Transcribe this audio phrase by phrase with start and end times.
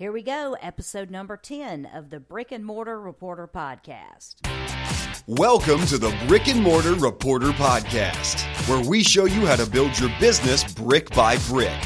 [0.00, 4.36] Here we go, episode number 10 of the Brick and Mortar Reporter Podcast.
[5.26, 9.98] Welcome to the Brick and Mortar Reporter Podcast, where we show you how to build
[9.98, 11.78] your business brick by brick.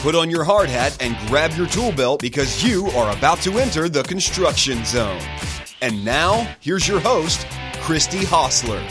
[0.00, 3.58] Put on your hard hat and grab your tool belt because you are about to
[3.58, 5.20] enter the construction zone.
[5.82, 7.46] And now, here's your host,
[7.82, 8.82] Christy Hostler.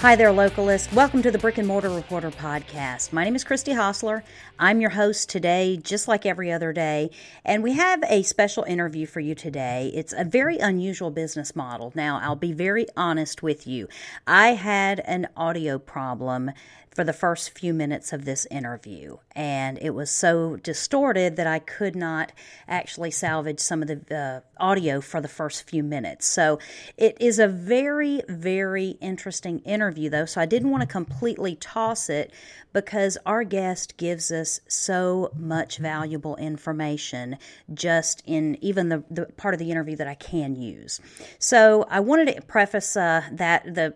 [0.00, 0.94] Hi there, localist.
[0.94, 3.12] Welcome to the Brick and Mortar Reporter podcast.
[3.12, 4.24] My name is Christy Hostler.
[4.58, 7.10] I'm your host today, just like every other day,
[7.44, 9.92] and we have a special interview for you today.
[9.94, 11.92] It's a very unusual business model.
[11.94, 13.88] Now, I'll be very honest with you.
[14.26, 16.52] I had an audio problem
[16.90, 19.16] for the first few minutes of this interview.
[19.36, 22.32] And it was so distorted that I could not
[22.66, 26.26] actually salvage some of the uh, audio for the first few minutes.
[26.26, 26.58] So
[26.96, 30.26] it is a very, very interesting interview, though.
[30.26, 32.32] So I didn't want to completely toss it
[32.72, 37.38] because our guest gives us so much valuable information
[37.72, 41.00] just in even the, the part of the interview that I can use.
[41.38, 43.94] So I wanted to preface uh, that the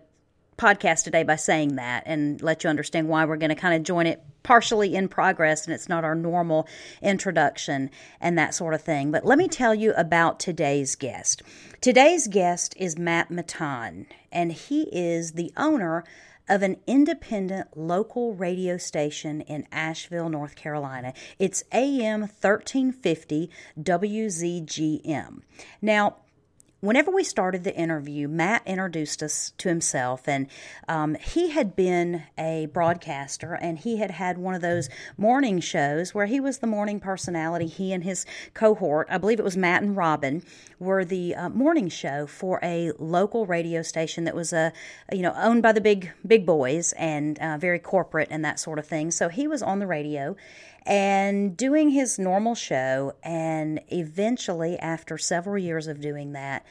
[0.56, 3.82] podcast today by saying that and let you understand why we're going to kind of
[3.82, 6.68] join it partially in progress and it's not our normal
[7.02, 9.10] introduction and that sort of thing.
[9.10, 11.42] But let me tell you about today's guest.
[11.80, 16.04] Today's guest is Matt Mittan, and he is the owner
[16.48, 21.14] of an independent local radio station in Asheville, North Carolina.
[21.38, 25.40] It's AM 1350 WZGM.
[25.80, 26.16] Now,
[26.84, 30.46] whenever we started the interview, Matt introduced us to himself, and
[30.86, 36.14] um, he had been a broadcaster and he had had one of those morning shows
[36.14, 37.66] where he was the morning personality.
[37.66, 40.42] He and his cohort, I believe it was Matt and Robin,
[40.78, 44.70] were the uh, morning show for a local radio station that was a uh,
[45.14, 48.78] you know owned by the big big boys and uh, very corporate and that sort
[48.78, 49.10] of thing.
[49.10, 50.36] So he was on the radio
[50.86, 53.14] and doing his normal show.
[53.22, 56.64] And eventually, after several years of doing that,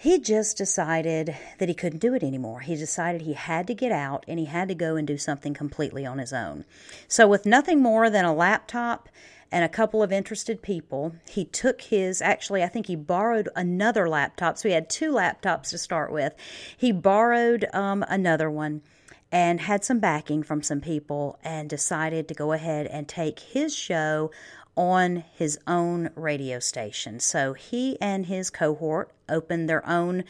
[0.00, 2.60] he just decided that he couldn't do it anymore.
[2.60, 5.54] He decided he had to get out and he had to go and do something
[5.54, 6.64] completely on his own.
[7.08, 9.08] So, with nothing more than a laptop
[9.50, 14.08] and a couple of interested people, he took his actually, I think he borrowed another
[14.08, 14.56] laptop.
[14.56, 16.32] So, he had two laptops to start with.
[16.76, 18.82] He borrowed um, another one
[19.30, 23.74] and had some backing from some people and decided to go ahead and take his
[23.74, 24.30] show
[24.74, 27.20] on his own radio station.
[27.20, 30.24] So he and his cohort opened their own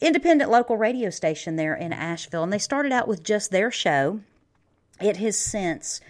[0.00, 4.20] independent local radio station there in Asheville, and they started out with just their show.
[5.00, 6.00] It has since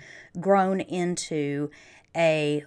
[0.40, 1.70] grown into
[2.14, 2.64] a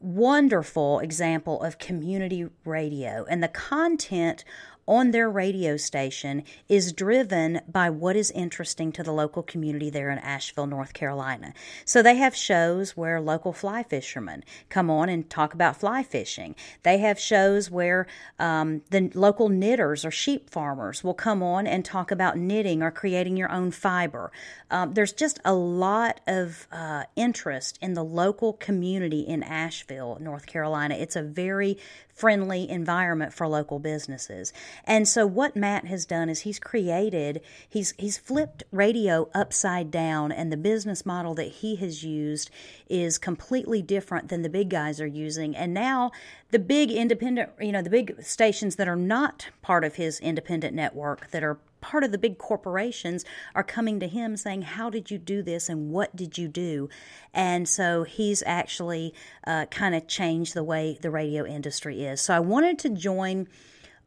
[0.00, 4.44] wonderful example of community radio, and the content
[4.90, 10.10] on their radio station is driven by what is interesting to the local community there
[10.10, 11.54] in Asheville, North Carolina.
[11.84, 16.56] So they have shows where local fly fishermen come on and talk about fly fishing.
[16.82, 18.08] They have shows where
[18.40, 22.90] um, the local knitters or sheep farmers will come on and talk about knitting or
[22.90, 24.32] creating your own fiber.
[24.72, 30.46] Um, there's just a lot of uh, interest in the local community in Asheville, North
[30.46, 30.96] Carolina.
[30.96, 31.78] It's a very
[32.20, 34.52] friendly environment for local businesses.
[34.84, 40.30] And so what Matt has done is he's created he's he's flipped radio upside down
[40.30, 42.50] and the business model that he has used
[42.90, 45.56] is completely different than the big guys are using.
[45.56, 46.10] And now
[46.50, 50.74] the big independent, you know, the big stations that are not part of his independent
[50.74, 53.24] network that are part of the big corporations
[53.54, 56.88] are coming to him saying, How did you do this and what did you do?
[57.32, 59.14] And so he's actually
[59.46, 62.20] uh, kind of changed the way the radio industry is.
[62.20, 63.48] So I wanted to join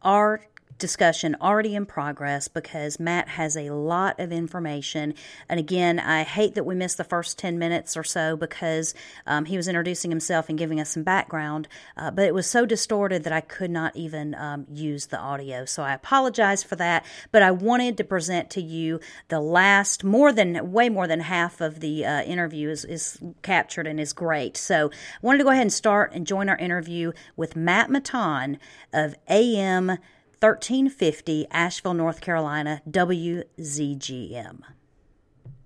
[0.01, 0.41] our
[0.77, 5.13] discussion already in progress because Matt has a lot of information.
[5.49, 8.93] And again, I hate that we missed the first 10 minutes or so because
[9.25, 11.67] um, he was introducing himself and giving us some background,
[11.97, 15.65] uh, but it was so distorted that I could not even um, use the audio.
[15.65, 20.31] So I apologize for that, but I wanted to present to you the last, more
[20.31, 24.57] than, way more than half of the uh, interview is, is captured and is great.
[24.57, 28.57] So I wanted to go ahead and start and join our interview with Matt Mittan
[28.91, 29.97] of AM
[30.43, 34.59] 1350 Asheville, North Carolina, WZGM.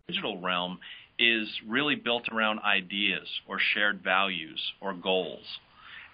[0.08, 0.78] Digital realm
[1.18, 5.42] is really built around ideas or shared values or goals.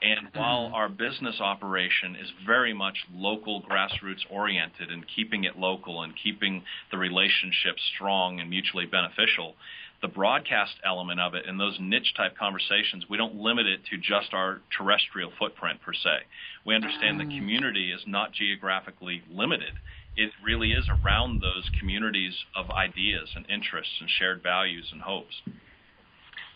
[0.02, 0.76] And while mm-hmm.
[0.76, 6.64] our business operation is very much local, grassroots oriented and keeping it local and keeping
[6.90, 9.56] the relationship strong and mutually beneficial,
[10.04, 13.98] the broadcast element of it and those niche type conversations, we don't limit it to
[13.98, 16.28] just our terrestrial footprint per se.
[16.66, 17.38] We understand the mm.
[17.40, 19.72] community is not geographically limited.
[20.18, 25.42] It really is around those communities of ideas and interests and shared values and hopes.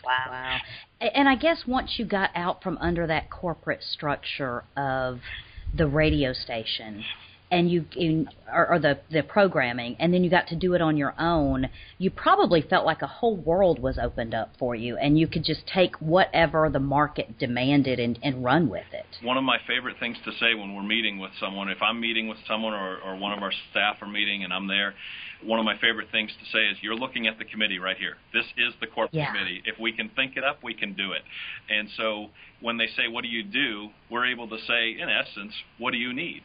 [0.03, 0.25] Wow.
[0.29, 0.57] Wow.
[0.99, 5.21] And I guess once you got out from under that corporate structure of
[5.73, 7.05] the radio station,
[7.49, 10.81] and you in, or, or the the programming and then you got to do it
[10.81, 11.67] on your own
[11.97, 15.43] you probably felt like a whole world was opened up for you and you could
[15.43, 19.05] just take whatever the market demanded and, and run with it.
[19.23, 22.27] One of my favorite things to say when we're meeting with someone if i'm meeting
[22.27, 24.93] with someone or, or one of our staff are meeting and i'm there
[25.43, 28.15] one of my favorite things to say is you're looking at the committee right here.
[28.33, 29.31] This is the corporate yeah.
[29.31, 29.61] committee.
[29.65, 31.21] If we can think it up we can do it.
[31.69, 32.27] And so
[32.61, 33.89] when they say what do you do?
[34.09, 36.41] we're able to say in essence what do you need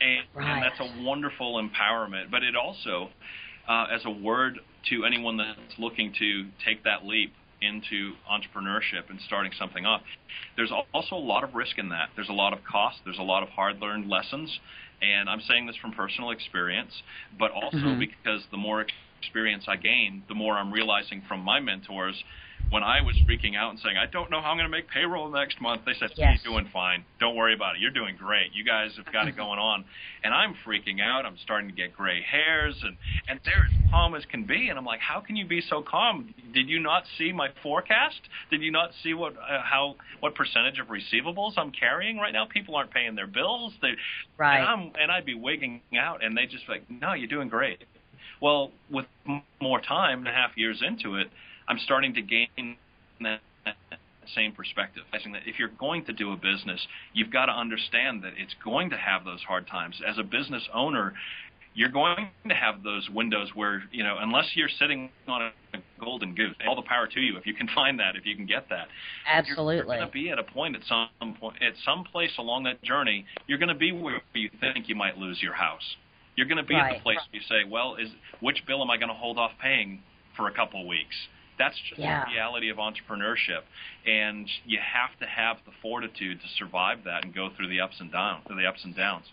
[0.00, 0.46] and, right.
[0.46, 2.30] and that's a wonderful empowerment.
[2.30, 3.08] But it also,
[3.68, 4.58] uh, as a word
[4.90, 7.32] to anyone that's looking to take that leap
[7.62, 10.02] into entrepreneurship and starting something up,
[10.56, 12.10] there's also a lot of risk in that.
[12.14, 12.98] There's a lot of cost.
[13.04, 14.60] There's a lot of hard learned lessons.
[15.02, 16.92] And I'm saying this from personal experience,
[17.38, 18.00] but also mm-hmm.
[18.00, 18.86] because the more
[19.20, 22.22] experience I gain, the more I'm realizing from my mentors
[22.70, 24.88] when I was freaking out and saying, I don't know how I'm going to make
[24.88, 26.40] payroll next month, they said, yes.
[26.42, 27.04] You're doing fine.
[27.20, 27.80] Don't worry about it.
[27.80, 28.52] You're doing great.
[28.54, 29.84] You guys have got it going on.
[30.24, 31.24] And I'm freaking out.
[31.24, 32.96] I'm starting to get gray hairs, and,
[33.28, 34.68] and they're as calm as can be.
[34.68, 36.34] And I'm like, How can you be so calm?
[36.52, 38.20] Did you not see my forecast?
[38.50, 42.46] Did you not see what uh, how what percentage of receivables I'm carrying right now?
[42.46, 43.72] People aren't paying their bills.
[43.80, 43.92] They,
[44.36, 44.58] right.
[44.58, 47.78] And, I'm, and I'd be wigging out, and they just like, No, you're doing great.
[48.40, 49.06] Well, with
[49.60, 51.28] more time, and a half years into it,
[51.68, 52.76] I'm starting to gain
[53.20, 53.40] that
[54.34, 55.04] same perspective.
[55.12, 58.32] I think that if you're going to do a business, you've got to understand that
[58.36, 60.00] it's going to have those hard times.
[60.06, 61.14] As a business owner,
[61.74, 66.34] you're going to have those windows where, you know, unless you're sitting on a golden
[66.34, 68.68] goose, all the power to you if you can find that, if you can get
[68.70, 68.88] that.
[69.26, 69.76] Absolutely.
[69.76, 72.64] You're, you're going to be at a point at some point, at some place along
[72.64, 75.96] that journey, you're going to be where you think you might lose your house.
[76.34, 76.92] You're going to be right.
[76.92, 78.08] at the place where you say, well, is
[78.40, 80.02] which bill am I going to hold off paying
[80.36, 81.14] for a couple of weeks?
[81.58, 82.24] That's just yeah.
[82.24, 83.62] the reality of entrepreneurship,
[84.06, 87.96] and you have to have the fortitude to survive that and go through the ups
[88.00, 89.24] and downs, through the ups and downs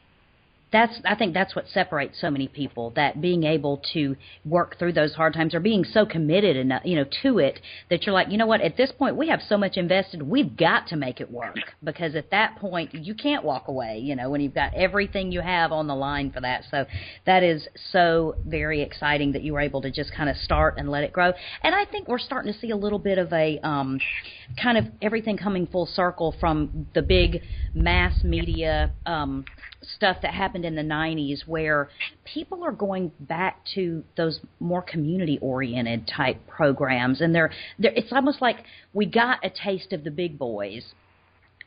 [0.73, 4.93] that's I think that's what separates so many people that being able to work through
[4.93, 7.59] those hard times or being so committed and you know to it
[7.89, 8.59] that you're like you know what?
[8.59, 11.55] At this point we have so much invested we've got to make it work.
[11.83, 15.41] Because at that point you can't walk away you know when you've got everything you
[15.41, 16.63] have on the line for that.
[16.71, 16.85] So
[17.27, 20.89] that is so very exciting that you were able to just kind of start and
[20.89, 21.33] let it grow.
[21.61, 23.99] And I think we're starting to see a little bit of a um
[24.61, 27.43] kind of everything coming full circle from the big
[27.75, 29.45] mass media um
[29.95, 31.89] stuff that happened in the 90s where
[32.25, 38.12] people are going back to those more community oriented type programs and they're, they're it's
[38.12, 38.57] almost like
[38.94, 40.83] we got a taste of the big boys.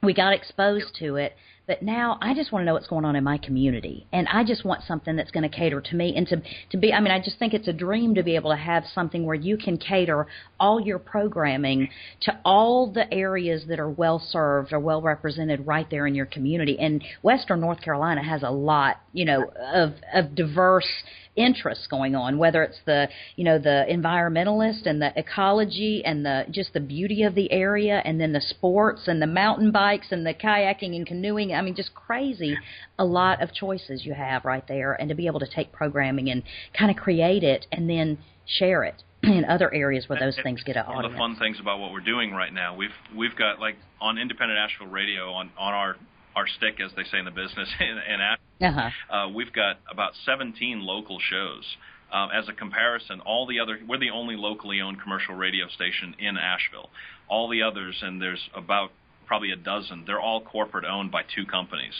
[0.03, 1.35] We got exposed to it
[1.67, 4.45] but now I just want to know what's going on in my community, and I
[4.45, 6.93] just want something that's going to cater to me and to to be.
[6.93, 9.35] I mean, I just think it's a dream to be able to have something where
[9.35, 10.27] you can cater
[10.61, 11.89] all your programming
[12.23, 16.27] to all the areas that are well served or well represented right there in your
[16.27, 16.79] community.
[16.79, 20.89] And Western North Carolina has a lot, you know, of of diverse
[21.37, 26.47] interests going on, whether it's the you know the environmentalist and the ecology and the
[26.51, 30.27] just the beauty of the area, and then the sports and the mountain bikes and
[30.27, 31.53] the kayaking and canoeing.
[31.57, 32.57] I mean, just crazy.
[32.99, 36.31] A lot of choices you have right there, and to be able to take programming
[36.31, 36.43] and
[36.79, 40.77] kind of create it and then share it in other areas where those things get
[40.77, 40.97] an audience.
[40.97, 43.77] One of the fun things about what we're doing right now, we've we've got like
[44.01, 45.97] on Independent Asheville Radio on on our
[46.35, 49.17] our stick, as they say in the business, in, in Asheville, uh-huh.
[49.17, 51.65] uh, we've got about 17 local shows.
[52.13, 56.15] Um, as a comparison, all the other we're the only locally owned commercial radio station
[56.21, 56.89] in Asheville.
[57.29, 58.93] All the others, and there's about
[59.27, 60.05] probably a dozen.
[60.07, 61.95] They're all corporate owned by two companies.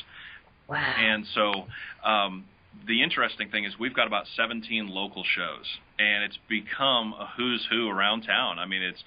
[0.69, 0.95] Wow.
[0.99, 1.67] And so
[2.05, 2.45] um,
[2.87, 5.67] the interesting thing is we've got about 17 local shows,
[5.99, 8.59] and it's become a who's who around town.
[8.59, 9.03] I mean, it's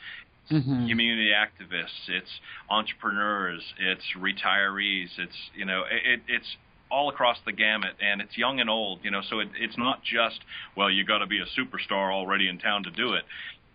[0.51, 0.87] mm-hmm.
[0.87, 6.57] community activists, it's entrepreneurs, it's retirees, it's you know it, it's
[6.91, 8.99] all across the gamut, and it's young and old.
[9.03, 10.39] You know, so it, it's not just
[10.75, 13.23] well, you got to be a superstar already in town to do it.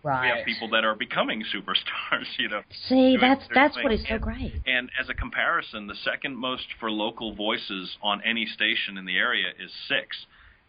[0.05, 0.21] Right.
[0.21, 2.25] We have people that are becoming superstars.
[2.37, 2.61] You know.
[2.87, 4.53] See, that's that's what is so great.
[4.67, 9.17] And as a comparison, the second most for local voices on any station in the
[9.17, 10.25] area is six,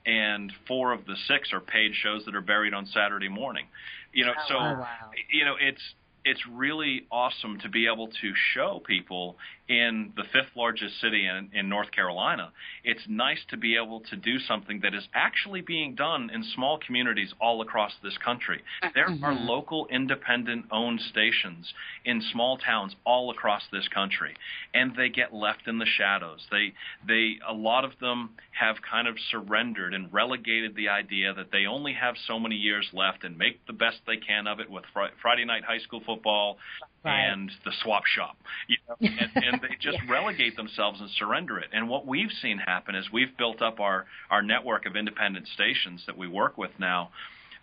[0.07, 3.67] and four of the six are paid shows that are buried on Saturday morning.
[4.13, 4.87] You know, oh, so oh, wow.
[5.31, 5.83] you know it's
[6.25, 9.37] it's really awesome to be able to show people
[9.69, 12.53] in the fifth largest city in, in North Carolina.
[12.85, 16.79] It's nice to be able to do something that is actually being done in small
[16.85, 18.63] communities all across this country.
[18.95, 19.25] There mm-hmm.
[19.25, 21.73] are local independent owned stations
[22.05, 24.35] in small towns all across this country
[24.75, 26.41] and they get left in the shadows.
[26.51, 26.75] They
[27.07, 31.67] they a lot of them have kind of surrendered and relegated the idea that they
[31.67, 34.85] only have so many years left and make the best they can of it with
[34.93, 36.59] fr- Friday night high school football football
[37.07, 37.33] Right.
[37.33, 38.37] and the swap shop.
[38.69, 41.69] You know, and, and they just relegate themselves and surrender it.
[41.73, 46.03] And what we've seen happen is we've built up our, our network of independent stations
[46.07, 47.11] that we work with now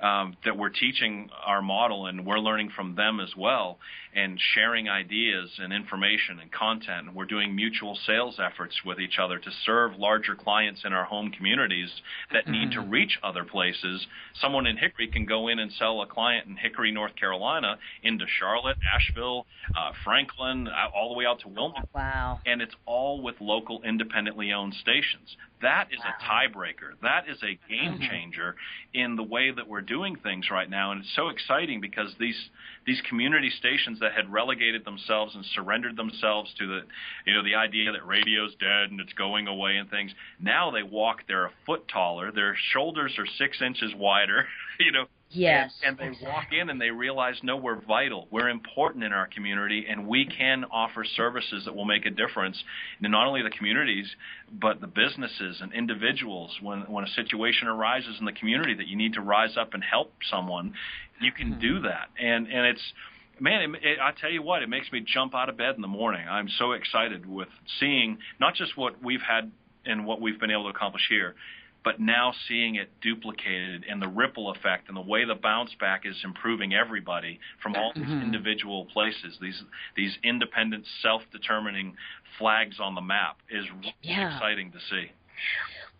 [0.03, 3.79] um, that we're teaching our model and we're learning from them as well
[4.15, 7.07] and sharing ideas and information and content.
[7.07, 11.05] And we're doing mutual sales efforts with each other to serve larger clients in our
[11.05, 11.89] home communities
[12.31, 14.05] that need to reach other places.
[14.39, 18.25] Someone in Hickory can go in and sell a client in Hickory, North Carolina into
[18.39, 22.39] Charlotte, Asheville, uh, Franklin, all the way out to Wilmington Wow.
[22.45, 25.37] and it's all with local independently owned stations.
[25.63, 26.99] That is a tiebreaker.
[27.01, 28.09] That is a game uh-huh.
[28.09, 28.55] changer
[28.93, 32.37] in the way that we're doing things right now, and it's so exciting because these
[32.85, 36.81] these community stations that had relegated themselves and surrendered themselves to the
[37.25, 40.11] you know the idea that radio's dead and it's going away and things.
[40.39, 41.23] Now they walk.
[41.29, 42.33] They're a foot taller.
[42.33, 44.47] Their shoulders are six inches wider.
[44.79, 45.71] You know, Yes.
[45.83, 48.27] and, and they walk in and they realize, no, we're vital.
[48.31, 52.61] We're important in our community, and we can offer services that will make a difference
[53.01, 54.07] in not only the communities,
[54.51, 56.55] but the businesses and individuals.
[56.61, 59.83] When, when a situation arises in the community that you need to rise up and
[59.83, 60.73] help someone,
[61.21, 61.61] you can mm-hmm.
[61.61, 62.09] do that.
[62.19, 62.93] And, and it's,
[63.39, 65.81] man, it, it, I tell you what, it makes me jump out of bed in
[65.81, 66.27] the morning.
[66.27, 67.49] I'm so excited with
[67.79, 69.51] seeing not just what we've had
[69.85, 71.35] and what we've been able to accomplish here,
[71.83, 76.05] but now seeing it duplicated and the ripple effect and the way the bounce back
[76.05, 78.21] is improving everybody from all these mm-hmm.
[78.21, 79.61] individual places, these
[79.95, 81.95] these independent, self-determining
[82.37, 84.35] flags on the map is really Yeah.
[84.35, 85.11] exciting to see.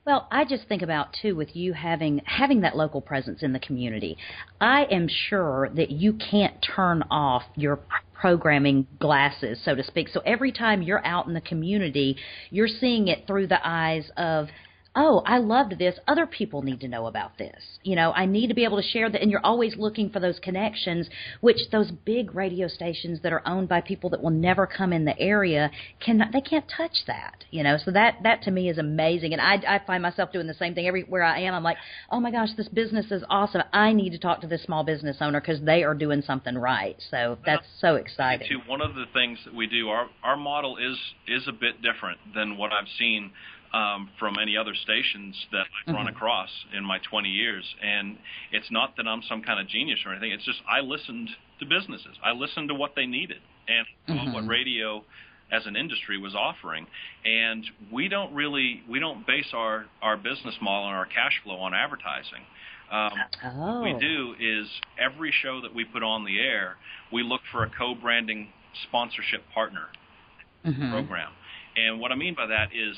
[0.05, 3.59] Well, I just think about too with you having having that local presence in the
[3.59, 4.17] community.
[4.59, 7.79] I am sure that you can't turn off your
[8.13, 10.09] programming glasses, so to speak.
[10.09, 12.17] So every time you're out in the community,
[12.51, 14.47] you're seeing it through the eyes of
[14.95, 15.95] oh, I loved this.
[16.07, 17.55] Other people need to know about this.
[17.83, 19.21] You know, I need to be able to share that.
[19.21, 21.09] And you're always looking for those connections,
[21.41, 25.05] which those big radio stations that are owned by people that will never come in
[25.05, 27.43] the area cannot, they can't touch that.
[27.49, 29.33] You know, so that that to me is amazing.
[29.33, 31.53] And I I find myself doing the same thing everywhere I am.
[31.53, 31.77] I'm like,
[32.11, 33.63] oh my gosh, this business is awesome.
[33.71, 36.95] I need to talk to this small business owner because they are doing something right.
[37.09, 38.47] So that's so exciting.
[38.47, 40.97] Too, one of the things that we do, our our model is
[41.27, 43.31] is a bit different than what I've seen
[43.73, 47.63] um, from any other stations that I've run across in my 20 years.
[47.81, 48.17] And
[48.51, 50.31] it's not that I'm some kind of genius or anything.
[50.31, 52.15] It's just I listened to businesses.
[52.23, 55.03] I listened to what they needed and saw what radio
[55.51, 56.85] as an industry was offering.
[57.25, 61.57] And we don't really we don't base our our business model and our cash flow
[61.57, 62.45] on advertising.
[62.91, 63.11] Um,
[63.43, 64.67] oh, what we do is
[64.99, 66.75] every show that we put on the air,
[67.11, 68.49] we look for a co-branding
[68.87, 69.87] sponsorship partner
[70.63, 70.91] Mhm.
[70.91, 71.31] program.
[71.75, 72.95] And what I mean by that is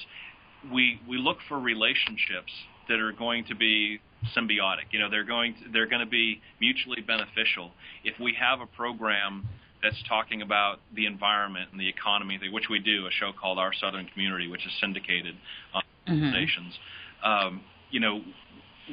[0.74, 2.52] we we look for relationships
[2.88, 4.00] that are going to be
[4.36, 4.92] symbiotic.
[4.92, 7.72] You know, they're going to, they're going to be mutually beneficial.
[8.04, 9.48] If we have a program
[9.82, 13.74] that's talking about the environment and the economy, which we do, a show called Our
[13.74, 15.36] Southern Community, which is syndicated
[15.74, 15.84] on
[16.32, 16.78] stations.
[17.24, 18.22] Um, you know,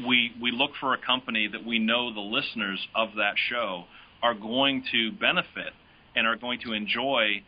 [0.06, 3.84] we we look for a company that we know the listeners of that show
[4.22, 5.72] are going to benefit
[6.14, 7.42] and are going to enjoy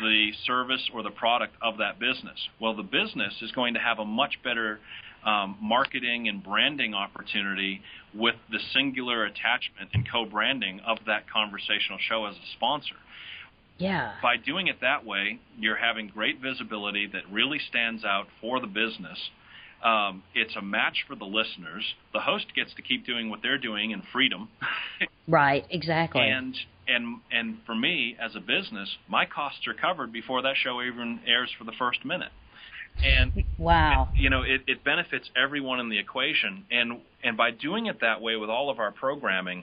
[0.00, 2.38] the service or the product of that business.
[2.60, 4.80] Well, the business is going to have a much better
[5.24, 7.80] um, marketing and branding opportunity
[8.14, 12.96] with the singular attachment and co-branding of that conversational show as a sponsor.
[13.78, 14.14] yeah.
[14.22, 18.66] By doing it that way, you're having great visibility that really stands out for the
[18.66, 19.18] business.
[19.82, 21.84] Um, it's a match for the listeners.
[22.12, 24.48] The host gets to keep doing what they're doing in freedom.
[25.28, 26.20] Right, exactly.
[26.20, 26.56] and
[26.88, 31.20] and and for me as a business, my costs are covered before that show even
[31.24, 32.32] airs for the first minute.
[33.02, 34.08] And wow.
[34.14, 36.64] you know, it, it benefits everyone in the equation.
[36.70, 39.62] And and by doing it that way with all of our programming,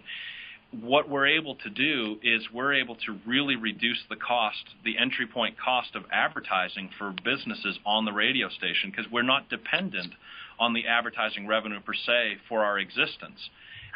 [0.71, 5.25] what we're able to do is we're able to really reduce the cost, the entry
[5.25, 10.13] point cost of advertising for businesses on the radio station because we're not dependent
[10.59, 13.49] on the advertising revenue per se for our existence.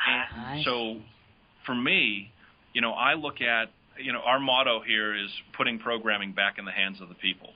[0.07, 0.97] And so
[1.65, 2.31] for me,
[2.73, 3.69] you know, I look at,
[4.01, 7.49] you know, our motto here is putting programming back in the hands of the people.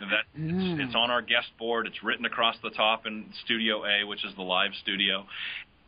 [0.00, 0.78] And that Mm.
[0.80, 1.86] it's, it's on our guest board.
[1.86, 5.26] It's written across the top in Studio A, which is the live studio.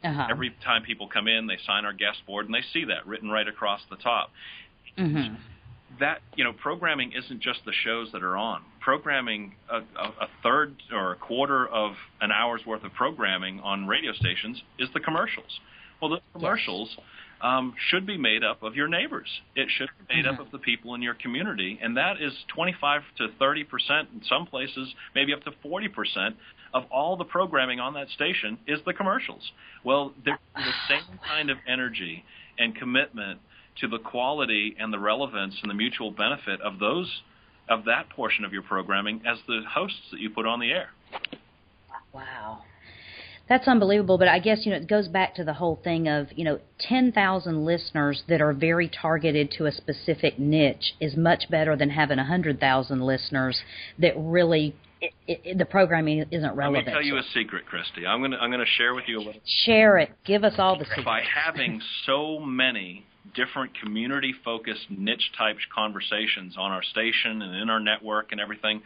[0.05, 0.27] Uh-huh.
[0.31, 3.31] Every time people come in, they sign our guest board and they see that written
[3.31, 4.31] right across the top.
[4.99, 5.37] Mhm.
[6.01, 8.63] That you know, programming isn't just the shows that are on.
[8.81, 13.87] Programming a, a, a third or a quarter of an hour's worth of programming on
[13.87, 15.61] radio stations is the commercials.
[16.01, 16.97] Well, those commercials
[17.41, 19.29] um, should be made up of your neighbors.
[19.55, 23.03] It should be made up of the people in your community, and that is 25
[23.19, 24.09] to 30 percent.
[24.15, 26.37] In some places, maybe up to 40 percent
[26.75, 29.53] of all the programming on that station is the commercials.
[29.85, 32.25] Well, there's the same kind of energy
[32.59, 33.41] and commitment
[33.81, 37.23] to the quality and the relevance and the mutual benefit of those
[37.69, 40.91] of that portion of your programming as the hosts that you put on the air.
[42.13, 42.63] Wow.
[43.49, 46.29] That's unbelievable, but I guess you know it goes back to the whole thing of
[46.35, 51.51] you know ten thousand listeners that are very targeted to a specific niche is much
[51.51, 53.61] better than having a hundred thousand listeners
[53.99, 54.75] that really
[55.27, 56.87] it, it, the programming isn't relevant.
[56.87, 58.07] Let me tell you a secret, Christy.
[58.07, 59.41] I'm gonna I'm gonna share with you a little.
[59.65, 60.11] Share it.
[60.25, 61.05] Give us all the secrets.
[61.05, 67.71] By having so many different community focused niche type conversations on our station and in
[67.71, 68.83] our network and everything,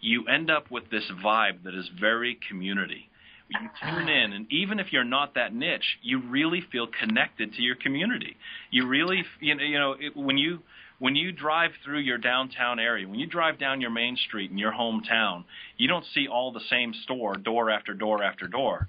[0.00, 3.08] you end up with this vibe that is very community
[3.48, 7.62] you tune in, and even if you're not that niche, you really feel connected to
[7.62, 8.36] your community.
[8.70, 10.60] You really, you know, you know it, when you
[10.98, 14.58] when you drive through your downtown area, when you drive down your main street in
[14.58, 15.44] your hometown,
[15.76, 18.88] you don't see all the same store, door after door after door.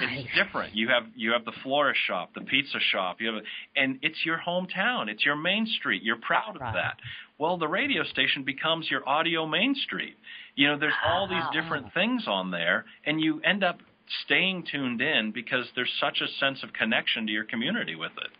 [0.00, 0.74] It's different.
[0.74, 3.20] You have you have the florist shop, the pizza shop.
[3.20, 5.08] You have, a, and it's your hometown.
[5.08, 6.02] It's your main street.
[6.02, 6.96] You're proud of that.
[7.38, 10.16] Well, the radio station becomes your audio main street.
[10.54, 11.52] You know, there's all these ah.
[11.52, 13.80] different things on there, and you end up
[14.24, 18.30] staying tuned in because there's such a sense of connection to your community with it.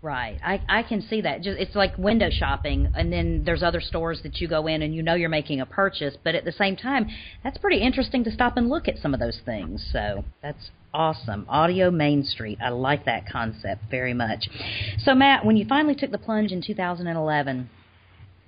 [0.00, 0.38] Right.
[0.44, 1.42] I I can see that.
[1.42, 4.94] Just it's like window shopping and then there's other stores that you go in and
[4.94, 7.08] you know you're making a purchase, but at the same time,
[7.42, 9.84] that's pretty interesting to stop and look at some of those things.
[9.92, 11.46] So, that's awesome.
[11.48, 12.58] Audio Main Street.
[12.62, 14.48] I like that concept very much.
[14.98, 17.68] So, Matt, when you finally took the plunge in 2011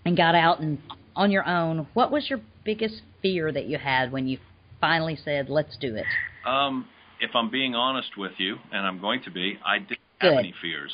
[0.04, 0.78] and got out and
[1.16, 4.38] on your own, what was your biggest fear that you had when you
[4.80, 6.06] finally said, "Let's do it"?
[6.46, 6.86] Um,
[7.20, 10.30] if I'm being honest with you, and I'm going to be, I didn't Good.
[10.30, 10.92] have any fears.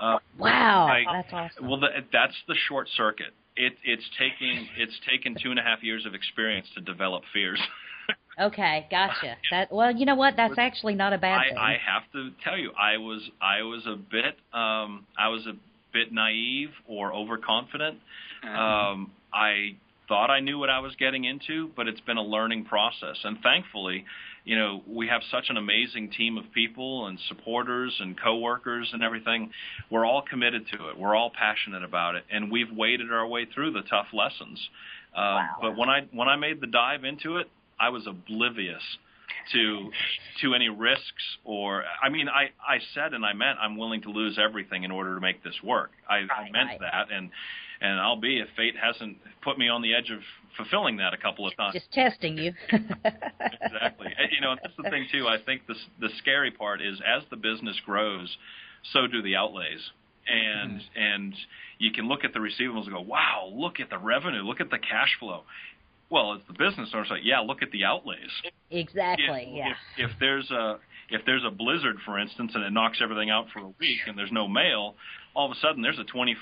[0.00, 1.68] Uh, wow, I, that's awesome.
[1.68, 3.34] Well, the, that's the short circuit.
[3.56, 7.60] It, it's taking it's taken two and a half years of experience to develop fears.
[8.40, 9.36] okay, gotcha.
[9.50, 10.34] That well, you know what?
[10.36, 11.58] That's actually not a bad I, thing.
[11.58, 15.54] I have to tell you, I was I was a bit um, I was a
[15.92, 17.98] bit naive or overconfident.
[18.44, 18.56] Mm-hmm.
[18.56, 19.76] Um, I
[20.08, 23.16] thought I knew what I was getting into, but it's been a learning process.
[23.24, 24.04] And thankfully,
[24.48, 29.02] you know, we have such an amazing team of people and supporters and coworkers and
[29.02, 29.50] everything.
[29.90, 30.98] We're all committed to it.
[30.98, 34.70] We're all passionate about it, and we've waded our way through the tough lessons.
[35.14, 35.48] Uh, wow.
[35.60, 38.80] But when I when I made the dive into it, I was oblivious
[39.52, 39.90] to
[40.42, 44.10] to any risks or I mean I I said and I meant I'm willing to
[44.10, 45.90] lose everything in order to make this work.
[46.08, 46.80] I, right, I meant right.
[46.80, 47.30] that and
[47.80, 50.20] and I'll be if fate hasn't put me on the edge of
[50.56, 51.74] fulfilling that a couple of times.
[51.74, 52.52] Just testing you.
[52.72, 54.08] exactly.
[54.18, 55.26] And, you know, that's the thing too.
[55.28, 58.36] I think the the scary part is as the business grows,
[58.92, 59.80] so do the outlays.
[60.26, 61.00] And mm-hmm.
[61.00, 61.34] and
[61.78, 64.70] you can look at the receivables and go, wow, look at the revenue, look at
[64.70, 65.44] the cash flow.
[66.10, 68.30] Well, as the business owner, like, yeah, look at the outlays.
[68.70, 69.50] Exactly.
[69.50, 69.72] If, yeah.
[69.96, 70.78] If, if there's a
[71.10, 74.16] if there's a blizzard, for instance, and it knocks everything out for a week, and
[74.16, 74.94] there's no mail,
[75.34, 76.36] all of a sudden there's a 25%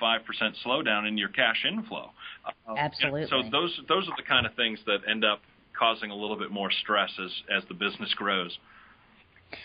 [0.65, 2.11] slowdown in your cash inflow.
[2.45, 3.27] Uh, Absolutely.
[3.29, 5.41] So those those are the kind of things that end up
[5.79, 8.57] causing a little bit more stress as as the business grows.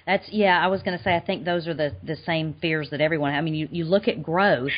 [0.05, 0.63] That's yeah.
[0.63, 3.33] I was going to say I think those are the the same fears that everyone.
[3.33, 4.71] I mean, you you look at growth,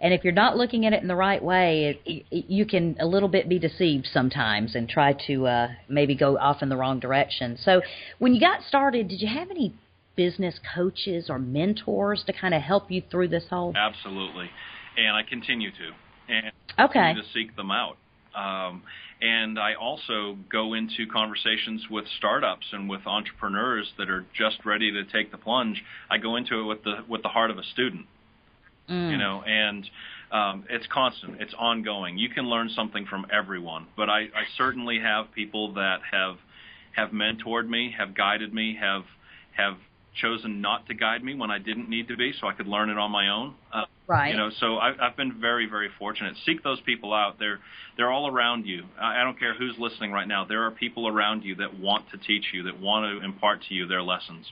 [0.00, 2.96] and if you're not looking at it in the right way, it, it, you can
[3.00, 6.76] a little bit be deceived sometimes and try to uh, maybe go off in the
[6.76, 7.58] wrong direction.
[7.62, 7.82] So
[8.18, 9.74] when you got started, did you have any
[10.16, 13.74] business coaches or mentors to kind of help you through this whole?
[13.76, 14.50] Absolutely,
[14.96, 15.92] and I continue to
[16.30, 17.14] and okay.
[17.14, 17.96] to seek them out.
[18.34, 18.82] Um,
[19.20, 24.90] and I also go into conversations with startups and with entrepreneurs that are just ready
[24.92, 25.82] to take the plunge.
[26.10, 28.06] I go into it with the with the heart of a student,
[28.90, 29.10] mm.
[29.10, 29.88] you know, and
[30.32, 32.18] um, it's constant, it's ongoing.
[32.18, 36.36] You can learn something from everyone, but I, I certainly have people that have
[36.92, 39.04] have mentored me, have guided me, have
[39.56, 39.76] have
[40.20, 42.90] chosen not to guide me when I didn't need to be, so I could learn
[42.90, 43.54] it on my own.
[43.72, 44.32] Uh, right.
[44.32, 46.34] You know, so I, I've been very, very fortunate.
[46.44, 47.38] Seek those people out.
[47.38, 47.60] They're
[47.96, 48.84] they're all around you.
[49.00, 50.44] I, I don't care who's listening right now.
[50.44, 53.74] There are people around you that want to teach you, that want to impart to
[53.74, 54.50] you their lessons.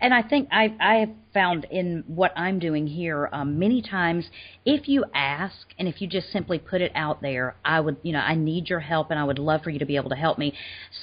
[0.00, 4.28] And I think I I have found in what I'm doing here um, many times
[4.64, 8.12] if you ask and if you just simply put it out there, I would you
[8.12, 10.16] know I need your help and I would love for you to be able to
[10.16, 10.54] help me.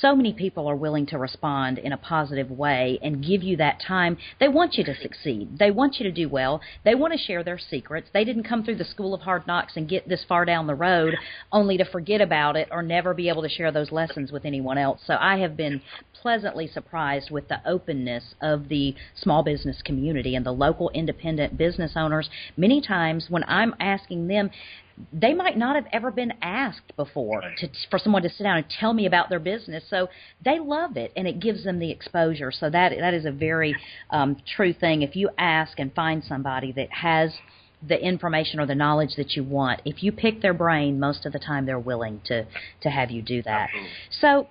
[0.01, 3.81] So many people are willing to respond in a positive way and give you that
[3.85, 4.17] time.
[4.39, 5.57] They want you to succeed.
[5.59, 6.61] They want you to do well.
[6.83, 8.09] They want to share their secrets.
[8.13, 10.75] They didn't come through the school of hard knocks and get this far down the
[10.75, 11.15] road
[11.51, 14.77] only to forget about it or never be able to share those lessons with anyone
[14.77, 15.01] else.
[15.05, 15.81] So I have been
[16.13, 21.93] pleasantly surprised with the openness of the small business community and the local independent business
[21.95, 22.29] owners.
[22.57, 24.49] Many times when I'm asking them,
[25.11, 27.57] they might not have ever been asked before right.
[27.57, 29.83] to, for someone to sit down and tell me about their business.
[29.89, 30.07] So
[30.43, 32.51] they love it, and it gives them the exposure.
[32.51, 33.75] So that that is a very
[34.09, 35.01] um, true thing.
[35.01, 37.33] If you ask and find somebody that has
[37.85, 41.33] the information or the knowledge that you want, if you pick their brain, most of
[41.33, 42.45] the time they're willing to
[42.81, 43.69] to have you do that.
[43.69, 43.89] Absolutely.
[44.21, 44.47] So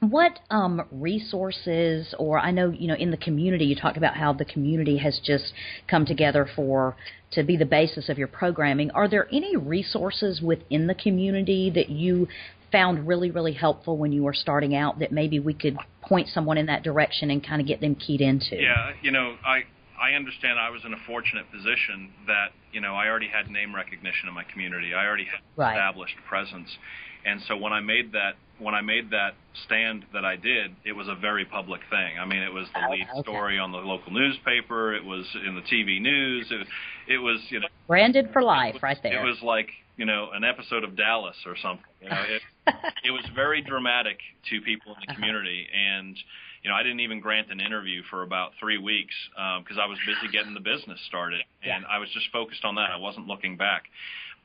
[0.00, 4.32] what um, resources or i know you know in the community you talked about how
[4.32, 5.52] the community has just
[5.88, 6.96] come together for
[7.30, 11.88] to be the basis of your programming are there any resources within the community that
[11.88, 12.28] you
[12.70, 16.58] found really really helpful when you were starting out that maybe we could point someone
[16.58, 19.62] in that direction and kind of get them keyed into yeah you know i
[20.00, 23.74] I understand I was in a fortunate position that you know I already had name
[23.74, 24.94] recognition in my community.
[24.94, 25.72] I already had right.
[25.72, 26.78] established presence,
[27.24, 29.34] and so when I made that when I made that
[29.66, 32.18] stand that I did, it was a very public thing.
[32.20, 33.20] I mean, it was the oh, lead okay.
[33.22, 34.94] story on the local newspaper.
[34.94, 36.46] It was in the TV news.
[36.50, 36.66] It,
[37.06, 39.22] it was, you know, branded for life, right there.
[39.22, 41.84] It was like, you know, an episode of Dallas or something.
[42.02, 42.42] You know, it,
[43.04, 44.18] it was very dramatic
[44.50, 45.14] to people in the Uh-huh.
[45.14, 46.16] community, and
[46.64, 49.14] you know, I didn't even grant an interview for about three weeks
[49.62, 52.90] because I was busy getting the business started, and I was just focused on that.
[52.90, 53.84] I wasn't looking back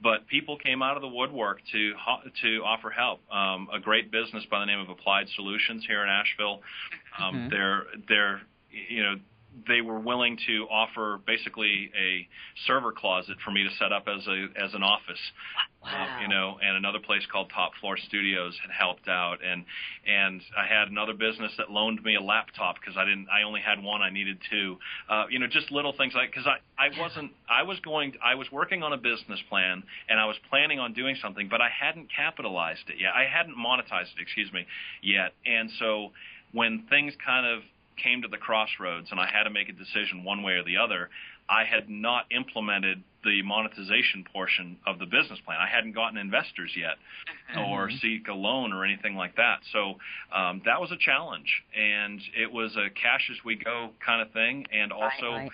[0.02, 1.94] but people came out of the woodwork to
[2.42, 3.20] to offer help.
[3.32, 6.62] Um, a great business by the name of Applied Solutions here in Asheville.
[7.20, 7.50] Um, Mhm.
[7.50, 9.16] They're they're you know
[9.68, 12.28] they were willing to offer basically a
[12.68, 15.20] server closet for me to set up as a as an office.
[15.84, 15.90] Wow.
[15.92, 19.66] Uh, you know, and another place called Top Floor Studios had helped out, and
[20.08, 23.62] and I had another business that loaned me a laptop because I didn't, I only
[23.62, 24.78] had one, I needed two.
[25.10, 28.36] Uh, you know, just little things like because I I wasn't, I was going, I
[28.36, 31.70] was working on a business plan, and I was planning on doing something, but I
[31.70, 34.66] hadn't capitalized it yet, I hadn't monetized it, excuse me,
[35.02, 36.12] yet, and so
[36.54, 37.64] when things kind of
[37.98, 40.78] came to the crossroads and I had to make a decision one way or the
[40.78, 41.10] other,
[41.50, 45.58] I had not implemented the monetization portion of the business plan.
[45.60, 46.96] I hadn't gotten investors yet
[47.58, 49.60] or seek a loan or anything like that.
[49.72, 49.96] So
[50.34, 51.64] um, that was a challenge.
[51.78, 54.66] And it was a cash as we go kind of thing.
[54.72, 55.50] And also right.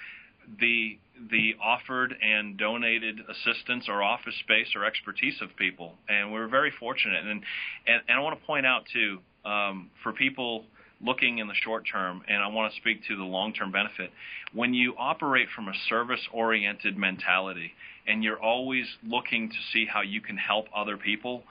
[0.59, 0.97] the
[1.29, 5.95] the offered and donated assistance or office space or expertise of people.
[6.07, 7.25] And we were very fortunate.
[7.25, 7.43] And,
[7.87, 10.65] and, and I want to point out, too, um, for people–
[11.01, 14.11] looking in the short term, and I want to speak to the long term benefit.
[14.53, 17.71] When you operate from a service oriented mentality
[18.07, 21.43] and you're always looking to see how you can help other people,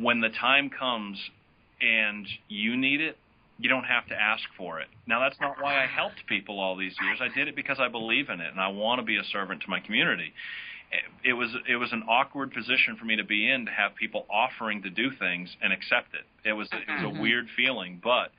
[0.00, 1.18] when the time comes
[1.80, 3.16] and you need it,
[3.58, 4.86] you don't have to ask for it.
[5.06, 7.18] Now, that's not why I helped people all these years.
[7.20, 9.62] I did it because I believe in it and I want to be a servant
[9.62, 10.32] to my community
[11.24, 14.26] it was it was an awkward position for me to be in to have people
[14.30, 16.48] offering to do things and accept it.
[16.48, 17.20] It was it was a mm-hmm.
[17.20, 18.30] weird feeling, but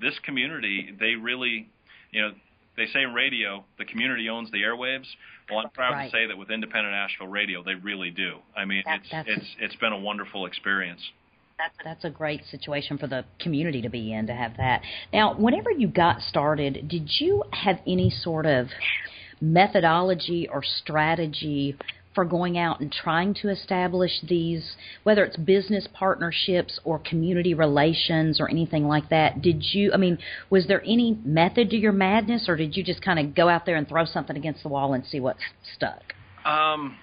[0.00, 1.68] this community they really,
[2.10, 2.30] you know,
[2.76, 5.06] they say in radio the community owns the airwaves.
[5.50, 6.10] Well, I'm proud Right.
[6.10, 8.38] to say that with Independent Asheville Radio, they really do.
[8.56, 11.02] I mean, That- it's it's it's been a wonderful experience.
[11.58, 14.82] That's that's a great situation for the community to be in to have that.
[15.12, 18.68] Now, whenever you got started, did you have any sort of
[19.40, 21.76] methodology or strategy
[22.14, 24.74] for going out and trying to establish these,
[25.04, 29.40] whether it's business partnerships or community relations or anything like that?
[29.40, 30.18] Did you, I mean,
[30.50, 33.66] was there any method to your madness, or did you just kind of go out
[33.66, 35.36] there and throw something against the wall and see what
[35.76, 36.14] stuck?
[36.44, 36.96] Um,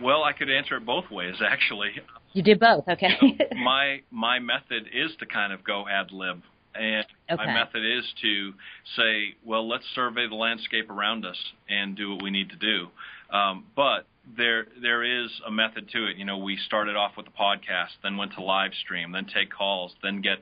[0.00, 1.90] well, I could answer it both ways actually.
[2.32, 3.18] You did both, okay?
[3.62, 6.40] my my method is to kind of go ad lib,
[6.74, 7.46] and Okay.
[7.46, 8.52] my method is to
[8.96, 12.88] say, well, let's survey the landscape around us and do what we need to do.
[13.30, 14.06] Um, but
[14.36, 16.16] there there is a method to it.
[16.16, 19.50] You know, we started off with the podcast, then went to live stream, then take
[19.50, 20.38] calls, then get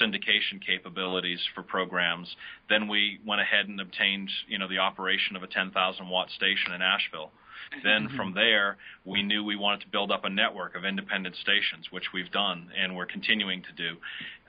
[0.00, 2.34] syndication capabilities for programs.
[2.68, 6.72] Then we went ahead and obtained, you know, the operation of a 10,000 watt station
[6.72, 7.30] in Asheville.
[7.82, 11.86] Then from there, we knew we wanted to build up a network of independent stations,
[11.90, 13.96] which we've done and we're continuing to do.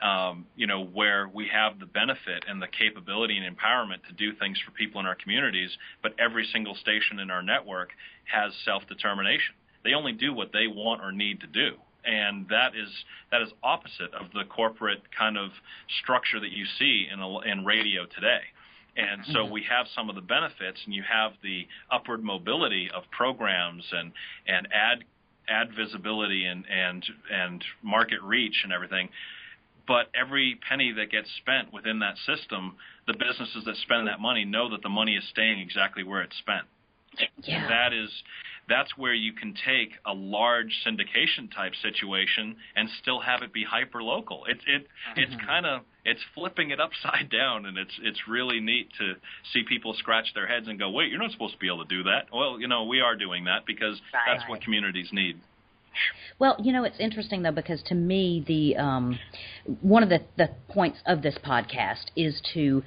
[0.05, 4.33] Um, you know, where we have the benefit and the capability and empowerment to do
[4.33, 7.89] things for people in our communities, but every single station in our network
[8.25, 9.55] has self-determination.
[9.83, 12.89] They only do what they want or need to do and that is
[13.31, 15.51] that is opposite of the corporate kind of
[16.01, 18.41] structure that you see in a, in radio today.
[18.95, 19.53] And so mm-hmm.
[19.53, 24.11] we have some of the benefits, and you have the upward mobility of programs and
[24.47, 25.03] and ad
[25.49, 29.09] ad visibility and and and market reach and everything.
[29.87, 32.75] But every penny that gets spent within that system,
[33.07, 36.37] the businesses that spend that money know that the money is staying exactly where it's
[36.37, 36.65] spent.
[37.43, 37.67] Yeah.
[37.67, 38.09] That is
[38.69, 43.63] that's where you can take a large syndication type situation and still have it be
[43.63, 44.45] hyper local.
[44.45, 48.89] It it it's kind of it's flipping it upside down and it's it's really neat
[48.99, 49.13] to
[49.51, 51.89] see people scratch their heads and go, "Wait, you're not supposed to be able to
[51.95, 55.39] do that." Well, you know, we are doing that because that's what communities need.
[56.39, 59.19] Well, you know, it's interesting though because to me, the um,
[59.81, 62.83] one of the the points of this podcast is to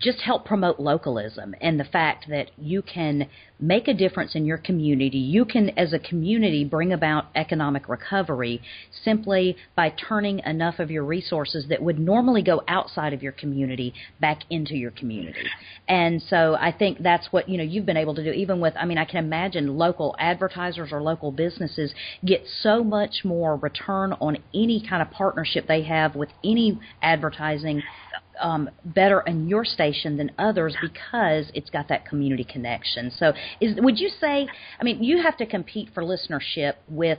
[0.00, 3.28] just help promote localism and the fact that you can
[3.60, 5.18] make a difference in your community.
[5.18, 8.60] You can, as a community, bring about economic recovery
[9.04, 13.94] simply by turning enough of your resources that would normally go outside of your community
[14.20, 15.46] back into your community.
[15.88, 18.74] And so I think that's what, you know, you've been able to do even with,
[18.76, 24.14] I mean, I can imagine local advertisers or local businesses get so much more return
[24.14, 27.82] on any kind of partnership they have with any advertising
[28.40, 33.10] um, better in your station than others because it's got that community connection.
[33.10, 34.46] So, is would you say?
[34.80, 37.18] I mean, you have to compete for listenership with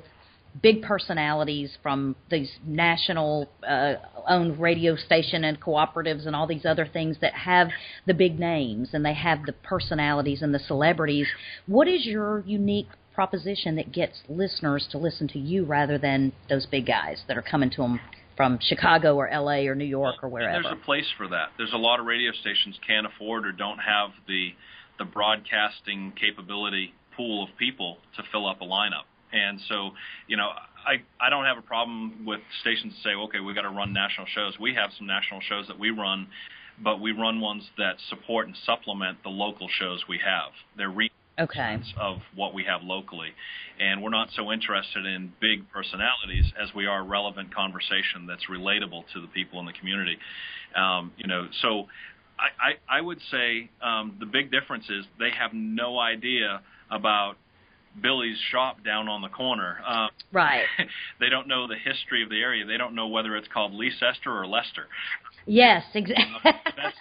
[0.61, 3.95] big personalities from these national uh,
[4.27, 7.69] owned radio station and cooperatives and all these other things that have
[8.05, 11.27] the big names and they have the personalities and the celebrities.
[11.67, 16.65] What is your unique proposition that gets listeners to listen to you rather than those
[16.65, 17.99] big guys that are coming to them
[18.35, 20.51] from Chicago or LA or New York or wherever.
[20.51, 21.49] And there's a place for that.
[21.57, 24.53] There's a lot of radio stations can't afford or don't have the
[24.97, 29.03] the broadcasting capability pool of people to fill up a lineup.
[29.33, 29.91] And so,
[30.27, 30.49] you know,
[30.85, 33.93] I I don't have a problem with stations to say, okay, we got to run
[33.93, 34.57] national shows.
[34.59, 36.27] We have some national shows that we run,
[36.81, 40.51] but we run ones that support and supplement the local shows we have.
[40.77, 41.79] They're re- okay.
[41.97, 43.29] of what we have locally.
[43.79, 49.03] And we're not so interested in big personalities as we are relevant conversation that's relatable
[49.13, 50.17] to the people in the community.
[50.75, 51.87] Um, you know, so
[52.39, 57.35] I, I, I would say um, the big difference is they have no idea about
[58.01, 59.77] Billy's shop down on the corner.
[59.85, 60.65] Um, right.
[61.19, 62.65] they don't know the history of the area.
[62.65, 64.87] They don't know whether it's called Leicester or Lester.
[65.45, 66.25] Yes, exactly.
[66.43, 66.97] that's,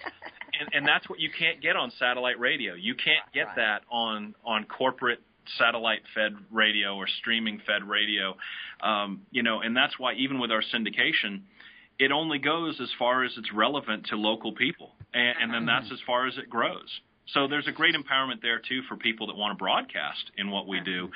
[0.60, 2.74] and, and that's what you can't get on satellite radio.
[2.74, 3.56] You can't get right.
[3.56, 5.20] that on on corporate
[5.58, 8.36] satellite fed radio or streaming fed radio.
[8.82, 11.42] Um, you know, and that's why even with our syndication,
[11.98, 15.90] it only goes as far as it's relevant to local people, and, and then that's
[15.92, 16.88] as far as it grows.
[17.32, 20.66] So there's a great empowerment there too for people that want to broadcast in what
[20.66, 21.10] we do.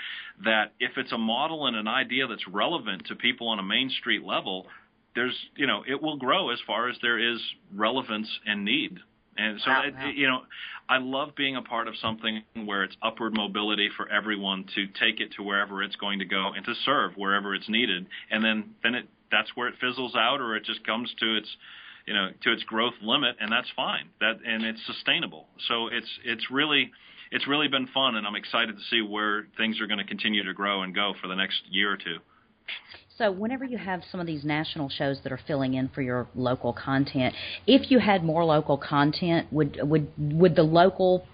[0.45, 3.91] That if it's a model and an idea that's relevant to people on a main
[3.91, 4.67] street level,
[5.15, 7.41] there's you know it will grow as far as there is
[7.75, 8.99] relevance and need
[9.39, 10.11] and so, wow, it, wow.
[10.15, 10.41] you know,
[10.89, 15.21] I love being a part of something where it's upward mobility for everyone to take
[15.21, 18.07] it to wherever it's going to go and to serve wherever it's needed.
[18.31, 21.49] And then, then it that's where it fizzles out, or it just comes to its,
[22.07, 24.09] you know, to its growth limit, and that's fine.
[24.21, 25.47] That and it's sustainable.
[25.69, 26.91] So it's it's really
[27.31, 30.45] it's really been fun, and I'm excited to see where things are going to continue
[30.45, 32.19] to grow and go for the next year or two.
[33.17, 36.29] So, whenever you have some of these national shows that are filling in for your
[36.37, 37.35] local content,
[37.67, 41.27] if you had more local content, would would would the local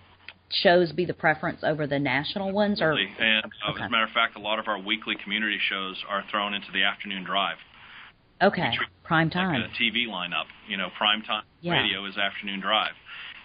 [0.51, 2.81] shows be the preference over the national ones?
[2.81, 3.83] Or and uh, okay.
[3.83, 6.69] as a matter of fact, a lot of our weekly community shows are thrown into
[6.73, 7.57] the afternoon drive.
[8.43, 8.71] Okay,
[9.05, 9.61] prime time.
[9.61, 11.73] Like a TV lineup, you know, prime time yeah.
[11.73, 12.93] radio is afternoon drive.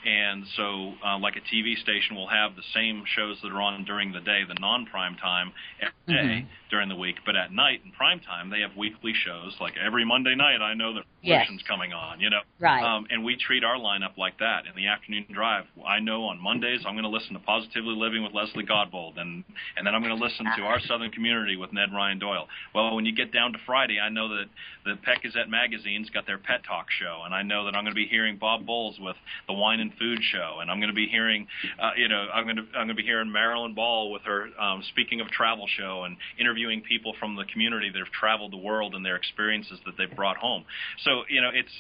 [0.06, 3.84] And so, uh, like a TV station will have the same shows that are on
[3.84, 6.48] during the day, the non-prime time every day mm-hmm.
[6.70, 9.56] during the week, but at night in prime time they have weekly shows.
[9.60, 11.68] Like every Monday night, I know that Revolution's yes.
[11.68, 12.42] coming on, you know.
[12.60, 12.82] Right.
[12.82, 14.64] Um, and we treat our lineup like that.
[14.66, 18.24] In the afternoon drive, I know on Mondays I'm going to listen to Positively Living
[18.24, 19.44] with Leslie Godbold, and
[19.76, 22.48] and then I'm going to listen to Our Southern Community with Ned Ryan Doyle.
[22.74, 24.46] Well, when you get down to Friday, I know that
[24.86, 27.94] the Pet Gazette magazine's got their Pet Talk show, and I know that I'm going
[27.94, 30.90] to be hearing Bob Bowles with the Wine and and Food Show, and I'm going
[30.90, 31.48] to be hearing,
[31.82, 34.48] uh, you know, I'm going to I'm going to be hearing Marilyn Ball with her
[34.60, 38.58] um, speaking of travel show and interviewing people from the community that have traveled the
[38.58, 40.66] world and their experiences that they've brought home.
[41.04, 41.72] So you know, it's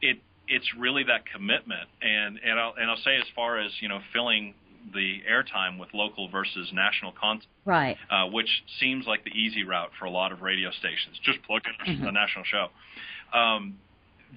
[0.00, 3.88] it it's really that commitment, and and I'll and I'll say as far as you
[3.88, 4.54] know, filling
[4.92, 7.96] the airtime with local versus national content, right?
[8.10, 8.48] Uh, which
[8.80, 11.18] seems like the easy route for a lot of radio stations.
[11.22, 12.06] Just plug in mm-hmm.
[12.06, 12.68] a national show.
[13.36, 13.78] Um,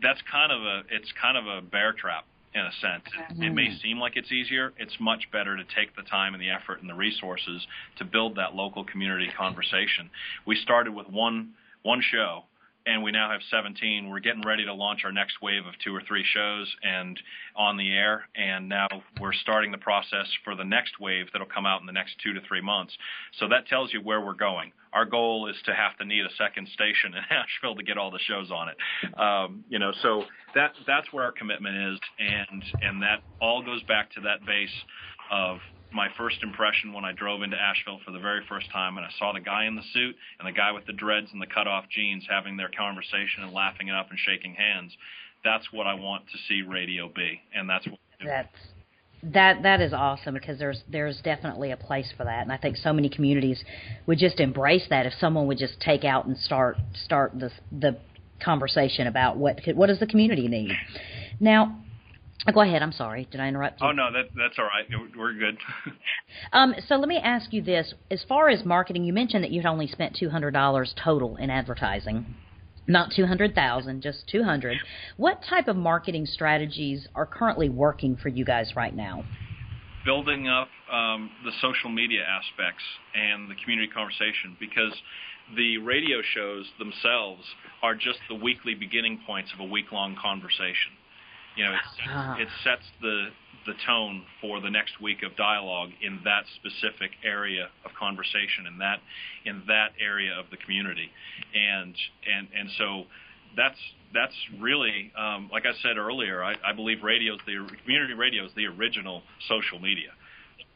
[0.01, 3.03] that's kind of a it's kind of a bear trap in a sense.
[3.29, 3.81] It, it may mm-hmm.
[3.81, 4.73] seem like it's easier.
[4.77, 7.65] It's much better to take the time and the effort and the resources
[7.97, 10.09] to build that local community conversation.
[10.45, 12.43] We started with one one show
[12.85, 14.09] and we now have 17.
[14.09, 17.19] We're getting ready to launch our next wave of two or three shows and
[17.55, 18.27] on the air.
[18.35, 18.87] And now
[19.19, 22.33] we're starting the process for the next wave that'll come out in the next two
[22.33, 22.93] to three months.
[23.39, 24.71] So that tells you where we're going.
[24.93, 28.11] Our goal is to have to need a second station in Asheville to get all
[28.11, 29.19] the shows on it.
[29.19, 30.23] Um, you know, so
[30.55, 34.69] that that's where our commitment is, and and that all goes back to that base
[35.31, 35.59] of
[35.93, 39.09] my first impression when I drove into Asheville for the very first time and I
[39.17, 41.67] saw the guy in the suit and the guy with the dreads and the cut
[41.67, 44.91] off jeans having their conversation and laughing it up and shaking hands.
[45.43, 47.99] That's what I want to see radio be, and that's what.
[48.23, 48.55] That's
[49.23, 52.77] that that is awesome because there's there's definitely a place for that, and I think
[52.77, 53.63] so many communities
[54.05, 57.97] would just embrace that if someone would just take out and start start the the
[58.43, 60.71] conversation about what what does the community need.
[61.39, 61.79] Now,
[62.47, 62.81] Oh, go ahead.
[62.81, 63.27] I'm sorry.
[63.31, 63.87] Did I interrupt you?
[63.87, 64.85] Oh no, that that's all right.
[65.15, 65.57] We're good.
[66.53, 69.65] um, so let me ask you this: as far as marketing, you mentioned that you'd
[69.65, 72.25] only spent two hundred dollars total in advertising.
[72.87, 74.75] Not 200,000, just 200.
[75.15, 79.23] What type of marketing strategies are currently working for you guys right now?
[80.03, 84.93] Building up um, the social media aspects and the community conversation because
[85.55, 87.43] the radio shows themselves
[87.83, 90.97] are just the weekly beginning points of a week long conversation.
[91.55, 92.35] You know, it sets, ah.
[92.37, 93.27] it sets the
[93.65, 98.79] the tone for the next week of dialogue in that specific area of conversation in
[98.79, 98.99] that
[99.45, 101.09] in that area of the community,
[101.53, 103.03] and and and so
[103.55, 103.77] that's
[104.13, 106.43] that's really um, like I said earlier.
[106.43, 110.09] I, I believe radio is the community radio is the original social media.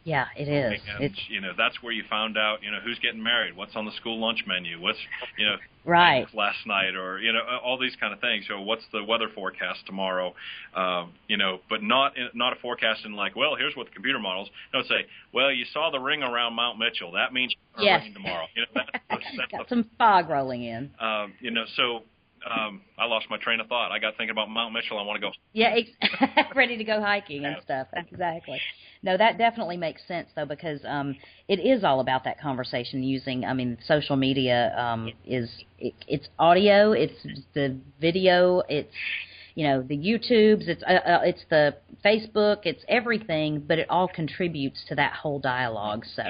[0.06, 0.80] Yeah, it is.
[0.88, 3.76] And, it's you know that's where you found out you know who's getting married, what's
[3.76, 5.00] on the school lunch menu, what's
[5.36, 8.46] you know right last night, or you know all these kind of things.
[8.48, 10.36] So what's the weather forecast tomorrow?
[10.76, 14.20] Um, you know, but not not a forecast in like, well, here's what the computer
[14.20, 14.48] models.
[14.72, 17.12] Don't say, well, you saw the ring around Mount Mitchell.
[17.14, 18.04] That means yes.
[18.04, 18.46] rain tomorrow.
[18.56, 20.92] You know, that, that's, that's got the, some fog rolling in.
[21.00, 22.04] Um, you know, so
[22.50, 23.92] um, I lost my train of thought.
[23.92, 25.00] I got thinking about Mount Mitchell.
[25.00, 25.32] I want to go.
[25.54, 27.88] Yeah, ex- ready to go hiking and stuff.
[27.94, 28.60] Exactly.
[29.02, 31.16] No, that definitely makes sense though because um,
[31.48, 33.46] it is all about that conversation using.
[33.46, 37.14] I mean, social media um, is it, it's audio, it's
[37.54, 38.94] the video, it's
[39.56, 44.08] you know the YouTubes, it's uh, uh, it's the Facebook, it's everything, but it all
[44.08, 46.06] contributes to that whole dialogue.
[46.16, 46.24] So.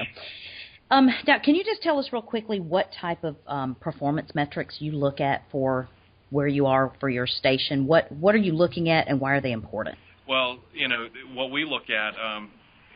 [0.88, 4.76] Um, now, can you just tell us real quickly what type of um, performance metrics
[4.78, 5.88] you look at for
[6.30, 7.86] where you are for your station?
[7.86, 9.96] What what are you looking at, and why are they important?
[10.28, 12.50] Well, you know what we look at um,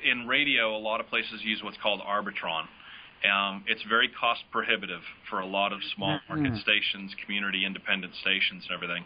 [0.05, 0.77] in radio.
[0.77, 2.65] A lot of places use what's called Arbitron.
[3.21, 6.33] Um, it's very cost prohibitive for a lot of small mm-hmm.
[6.33, 6.63] market mm-hmm.
[6.63, 9.05] stations, community independent stations, and everything.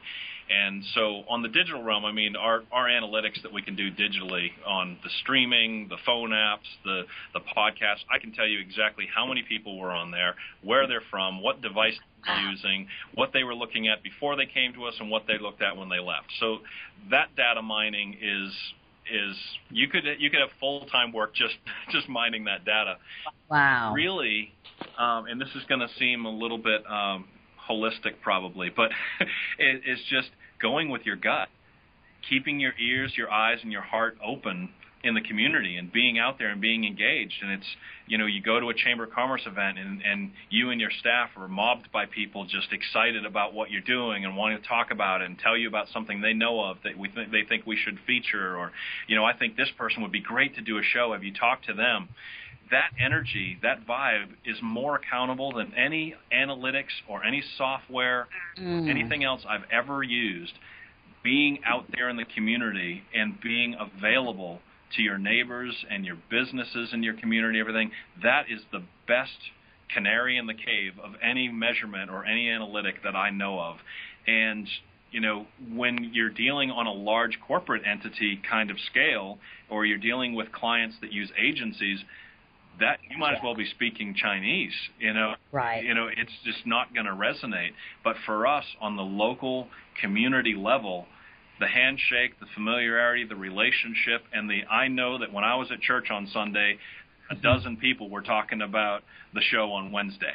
[0.51, 3.91] And so on the digital realm, I mean, our, our analytics that we can do
[3.91, 7.03] digitally on the streaming, the phone apps, the,
[7.33, 11.03] the podcast, I can tell you exactly how many people were on there, where they're
[11.11, 14.95] from, what device they're using, what they were looking at before they came to us,
[15.01, 16.27] and what they looked at when they left.
[16.41, 16.59] So
[17.11, 18.53] that data mining is
[19.13, 19.37] is
[19.71, 21.55] you could you could have full time work just
[21.91, 22.97] just mining that data.
[23.51, 23.93] Wow.
[23.95, 24.53] Really,
[24.99, 27.27] um, and this is going to seem a little bit um,
[27.69, 28.91] holistic probably, but
[29.59, 31.49] it, it's just going with your gut,
[32.29, 34.71] keeping your ears, your eyes, and your heart open
[35.05, 37.35] in the community and being out there and being engaged.
[37.43, 37.67] And it's,
[38.07, 40.91] you know, you go to a Chamber of Commerce event and, and you and your
[40.99, 44.91] staff are mobbed by people just excited about what you're doing and wanting to talk
[44.91, 47.67] about it and tell you about something they know of that we th- they think
[47.67, 48.57] we should feature.
[48.57, 48.73] Or,
[49.07, 51.13] you know, I think this person would be great to do a show.
[51.13, 52.09] Have you talked to them?
[52.75, 58.27] That energy, that vibe is more accountable than any analytics or any software,
[58.59, 58.91] mm.
[58.91, 60.53] anything else I've ever used.
[61.23, 64.59] Being out there in the community and being available
[64.97, 67.93] to your neighbors and your businesses in your community, everything,
[68.25, 69.39] that is the best
[69.95, 73.77] canary in the cave of any measurement or any analytic that I know of.
[74.27, 74.67] And
[75.13, 79.39] you know, when you're dealing on a large corporate entity kind of scale,
[79.71, 82.01] or you're dealing with clients that use agencies,
[82.81, 84.73] that you might as well be speaking Chinese.
[84.99, 85.85] You know, right?
[85.85, 87.71] You know, it's just not going to resonate.
[88.03, 89.69] But for us, on the local
[90.01, 91.07] community level,
[91.61, 95.81] the handshake, the familiarity, the relationship, and the I know that when I was at
[95.81, 96.79] church on Sunday,
[97.31, 97.43] a mm-hmm.
[97.43, 99.03] dozen people were talking about
[99.35, 100.35] the show on Wednesday.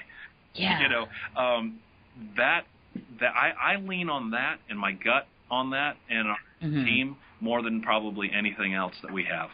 [0.56, 0.82] Yeah.
[0.82, 1.80] You know, um,
[2.38, 2.66] that
[3.20, 6.86] that I, I lean on that and my gut on that and our mm-hmm.
[6.86, 9.50] team more than probably anything else that we have.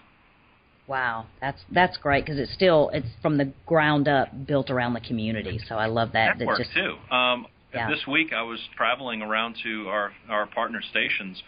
[0.88, 5.02] Wow, that's that's great because it's still it's from the ground up built around the
[5.02, 5.60] community.
[5.68, 6.38] So I love that.
[6.38, 6.96] Network just, too.
[7.14, 7.90] Um, yeah.
[7.90, 11.42] This week I was traveling around to our our partner stations,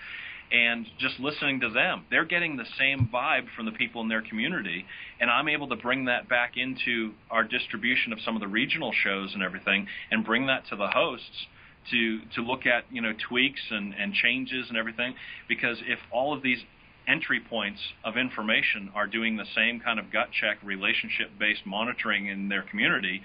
[0.51, 4.23] and just listening to them, they're getting the same vibe from the people in their
[4.23, 4.85] community,
[5.19, 8.91] and I'm able to bring that back into our distribution of some of the regional
[8.91, 11.45] shows and everything, and bring that to the hosts
[11.91, 15.13] to to look at you know tweaks and and changes and everything
[15.47, 16.59] because if all of these
[17.07, 22.27] entry points of information are doing the same kind of gut check relationship based monitoring
[22.27, 23.21] in their community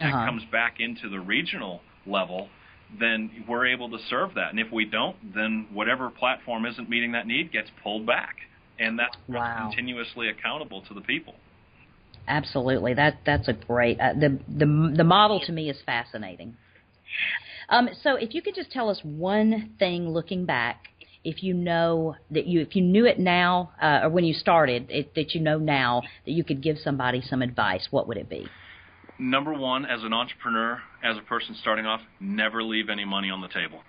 [0.00, 0.16] uh-huh.
[0.16, 2.48] and comes back into the regional level
[2.98, 4.50] then we're able to serve that.
[4.50, 8.36] And if we don't then whatever platform isn't meeting that need gets pulled back.
[8.78, 9.68] And that's wow.
[9.68, 11.34] continuously accountable to the people.
[12.28, 12.94] Absolutely.
[12.94, 16.56] That that's a great uh, the the the model to me is fascinating.
[17.70, 20.88] Um, so if you could just tell us one thing looking back
[21.24, 24.86] if you know that you if you knew it now uh, or when you started
[24.90, 28.28] it, that you know now that you could give somebody some advice, what would it
[28.28, 28.46] be?
[29.18, 33.40] Number one, as an entrepreneur, as a person starting off, never leave any money on
[33.40, 33.80] the table.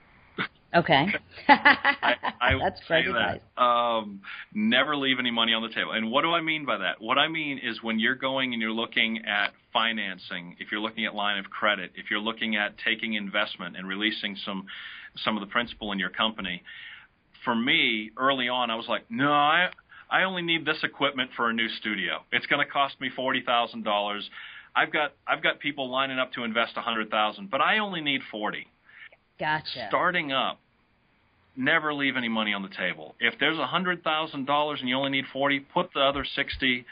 [0.76, 1.08] Okay.
[1.48, 3.40] I, I That's great advice.
[3.58, 4.22] That, um,
[4.54, 5.92] never leave any money on the table.
[5.92, 7.02] And what do I mean by that?
[7.02, 11.06] What I mean is when you're going and you're looking at financing, if you're looking
[11.06, 14.66] at line of credit, if you're looking at taking investment and releasing some
[15.24, 16.62] some of the principal in your company,
[17.44, 19.70] for me, early on, I was like, no, I
[20.10, 22.20] I only need this equipment for a new studio.
[22.32, 24.30] It's going to cost me forty thousand dollars.
[24.76, 28.02] I've got I've got people lining up to invest a hundred thousand, but I only
[28.02, 28.68] need forty.
[29.40, 29.86] Gotcha.
[29.88, 30.60] Starting up,
[31.56, 33.16] never leave any money on the table.
[33.20, 36.86] If there's a hundred thousand dollars and you only need forty, put the other sixty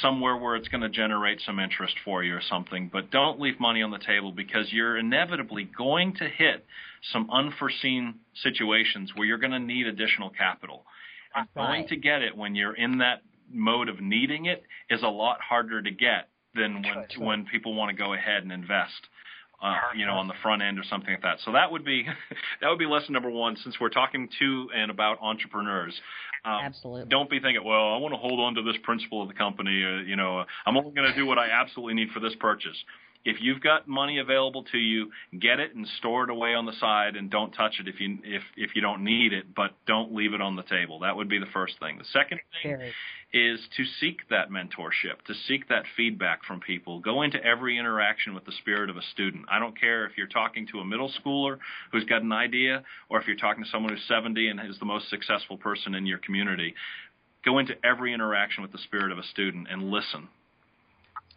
[0.00, 2.90] somewhere where it's going to generate some interest for you or something.
[2.92, 6.64] But don't leave money on the table because you're inevitably going to hit
[7.12, 10.84] some unforeseen situations where you're going to need additional capital.
[11.34, 13.22] And going to get it when you're in that
[13.52, 17.24] mode of needing it is a lot harder to get than when Sure.
[17.26, 19.08] when people want to go ahead and invest.
[19.62, 21.36] Uh, you know, on the front end or something like that.
[21.44, 22.04] So that would be
[22.62, 23.56] that would be lesson number one.
[23.62, 25.92] Since we're talking to and about entrepreneurs,
[26.44, 27.08] um, Absolutely.
[27.08, 29.84] don't be thinking, well, I want to hold on to this principal of the company.
[29.84, 32.76] Uh, you know, I'm only going to do what I absolutely need for this purchase.
[33.24, 36.72] If you've got money available to you, get it and store it away on the
[36.80, 39.54] side, and don't touch it if you if if you don't need it.
[39.54, 41.00] But don't leave it on the table.
[41.00, 41.98] That would be the first thing.
[41.98, 42.92] The second thing Very.
[43.32, 47.00] is to seek that mentorship, to seek that feedback from people.
[47.00, 49.44] Go into every interaction with the spirit of a student.
[49.50, 51.58] I don't care if you're talking to a middle schooler
[51.92, 54.86] who's got an idea or if you're talking to someone who's 70 and is the
[54.86, 56.74] most successful person in your community.
[57.44, 60.28] Go into every interaction with the spirit of a student and listen.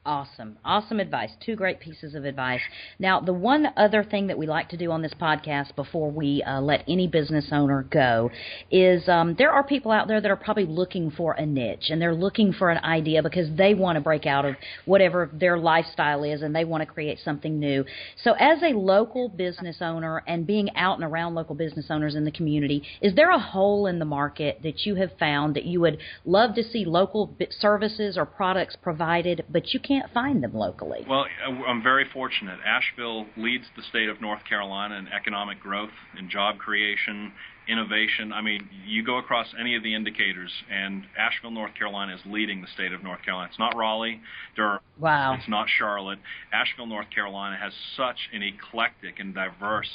[0.05, 0.57] Awesome.
[0.65, 1.29] Awesome advice.
[1.45, 2.59] Two great pieces of advice.
[2.99, 6.43] Now, the one other thing that we like to do on this podcast before we
[6.43, 8.29] uh, let any business owner go
[8.69, 12.01] is um, there are people out there that are probably looking for a niche and
[12.01, 16.25] they're looking for an idea because they want to break out of whatever their lifestyle
[16.25, 17.85] is and they want to create something new.
[18.25, 22.25] So, as a local business owner and being out and around local business owners in
[22.25, 25.79] the community, is there a hole in the market that you have found that you
[25.79, 31.05] would love to see local services or products provided, but you can't find them locally?
[31.07, 32.59] Well, uh, I'm very fortunate.
[32.65, 37.31] Asheville leads the state of North Carolina in economic growth, in job creation,
[37.67, 38.33] innovation.
[38.33, 42.61] I mean, you go across any of the indicators, and Asheville, North Carolina is leading
[42.61, 43.49] the state of North Carolina.
[43.49, 44.21] It's not Raleigh,
[44.55, 44.79] Durham.
[44.99, 45.35] Wow.
[45.35, 46.19] It's not Charlotte.
[46.51, 49.89] Asheville, North Carolina has such an eclectic and diverse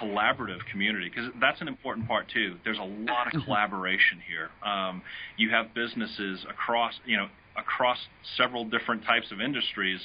[0.00, 2.56] collaborative community because that's an important part too.
[2.64, 4.50] There's a lot of collaboration here.
[4.64, 5.02] Um,
[5.36, 7.26] you have businesses across, you know,
[7.58, 7.98] across
[8.36, 10.00] several different types of industries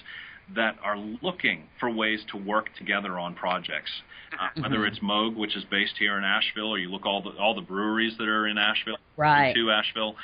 [0.55, 3.91] that are looking for ways to work together on projects.
[4.39, 7.29] Uh, whether it's Moog, which is based here in Asheville, or you look all the
[7.39, 9.53] all the breweries that are in Asheville, Right.
[9.53, 10.15] to Asheville.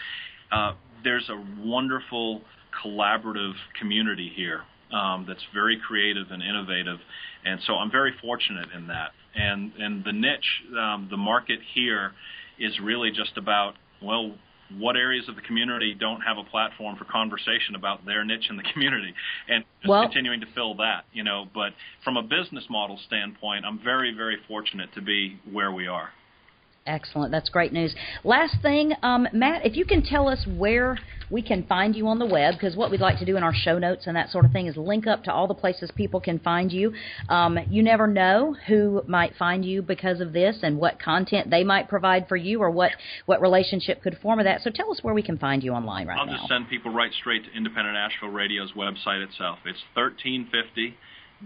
[0.51, 0.73] Uh,
[1.03, 2.41] there's a wonderful
[2.83, 4.61] collaborative community here
[4.91, 6.97] um, that's very creative and innovative,
[7.45, 9.11] and so I'm very fortunate in that.
[9.35, 12.11] And and the niche, um, the market here,
[12.57, 14.33] is really just about well.
[14.77, 18.57] What areas of the community don't have a platform for conversation about their niche in
[18.57, 19.13] the community,
[19.47, 21.49] and just Well- continuing to fill that, you know.
[21.53, 26.11] But from a business model standpoint, I'm very, very fortunate to be where we are.
[26.89, 27.31] Excellent.
[27.31, 27.93] That's great news.
[28.23, 30.97] Last thing, um, Matt, if you can tell us where
[31.29, 33.53] we can find you on the web, because what we'd like to do in our
[33.53, 36.19] show notes and that sort of thing is link up to all the places people
[36.19, 36.91] can find you.
[37.29, 41.63] Um, you never know who might find you because of this and what content they
[41.63, 42.93] might provide for you or what,
[43.27, 44.61] what relationship could form of that.
[44.61, 46.31] So tell us where we can find you online right now.
[46.31, 49.59] I'll just send people right straight to Independent Asheville Radio's website itself.
[49.65, 50.97] It's 1350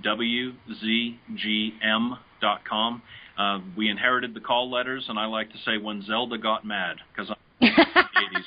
[0.01, 3.01] WZGM.com.
[3.37, 6.97] Uh, we inherited the call letters, and I like to say when Zelda got mad
[7.15, 8.43] because I'm in the 80s.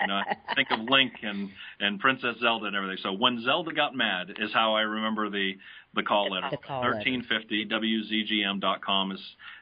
[0.00, 2.98] You know, I think of Link and and Princess Zelda and everything.
[3.02, 5.52] So when Zelda got mad is how I remember the
[5.94, 6.48] the call letter.
[6.50, 7.04] The call letters.
[7.04, 9.20] 1350 WZGM.com is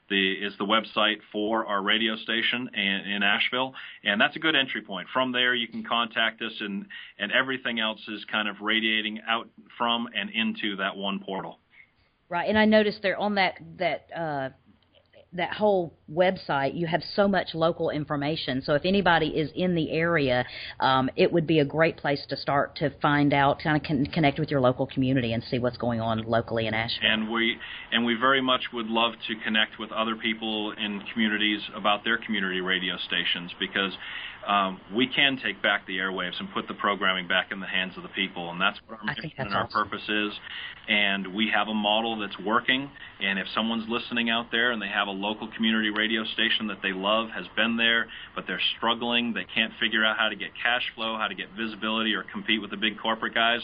[0.09, 4.57] the is the website for our radio station in, in Asheville, and that's a good
[4.57, 5.09] entry point.
[5.13, 6.87] From there, you can contact us, and
[7.19, 9.49] and everything else is kind of radiating out
[9.79, 11.59] from and into that one portal.
[12.31, 14.51] Right, and I noticed there on that that uh,
[15.33, 18.63] that whole website you have so much local information.
[18.63, 20.45] So if anybody is in the area,
[20.79, 24.07] um, it would be a great place to start to find out, kind of con-
[24.07, 27.11] connect with your local community and see what's going on locally in Asheville.
[27.11, 27.57] and we
[27.91, 32.17] and we very much would love to connect with other people in communities about their
[32.17, 33.93] community radio stations because
[34.47, 37.97] um, we can take back the airwaves and put the programming back in the hands
[37.97, 39.85] of the people, and that's what our mission and our awesome.
[39.85, 40.33] purpose is.
[40.89, 42.91] And we have a model that's working.
[43.21, 46.79] And if someone's listening out there and they have a local community radio station that
[46.83, 50.49] they love, has been there, but they're struggling, they can't figure out how to get
[50.61, 53.61] cash flow, how to get visibility, or compete with the big corporate guys,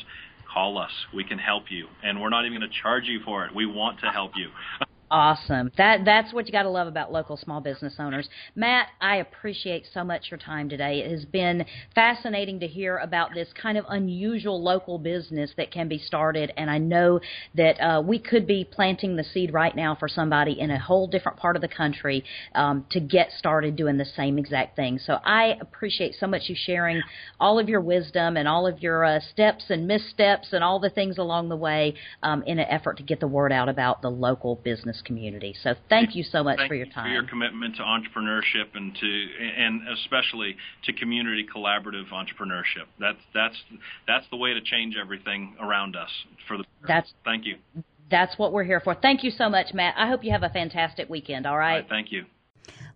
[0.52, 0.92] call us.
[1.14, 3.54] We can help you, and we're not even going to charge you for it.
[3.54, 4.48] We want to help you.
[5.08, 5.70] Awesome.
[5.78, 8.28] That that's what you got to love about local small business owners.
[8.56, 10.98] Matt, I appreciate so much your time today.
[10.98, 15.86] It has been fascinating to hear about this kind of unusual local business that can
[15.86, 17.20] be started, and I know
[17.54, 21.06] that uh, we could be planting the seed right now for somebody in a whole
[21.06, 22.24] different part of the country
[22.56, 24.98] um, to get started doing the same exact thing.
[24.98, 27.00] So I appreciate so much you sharing
[27.38, 30.90] all of your wisdom and all of your uh, steps and missteps and all the
[30.90, 31.94] things along the way
[32.24, 35.54] um, in an effort to get the word out about the local business business community.
[35.62, 37.06] So thank you so much thank for your time.
[37.06, 39.26] For your commitment to entrepreneurship and to
[39.58, 42.86] and especially to community collaborative entrepreneurship.
[43.00, 43.56] That's that's
[44.06, 46.10] that's the way to change everything around us
[46.48, 47.56] for the That's thank you.
[48.10, 48.94] That's what we're here for.
[48.94, 49.94] Thank you so much, Matt.
[49.96, 51.72] I hope you have a fantastic weekend, all right?
[51.72, 52.24] All right thank you.